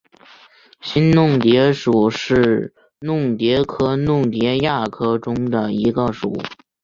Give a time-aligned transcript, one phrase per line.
[0.81, 6.41] 新弄蝶属是弄蝶科弄蝶亚科中的一个属。